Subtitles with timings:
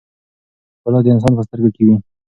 [0.77, 1.95] ښکلا د انسان په سترګو کې وي.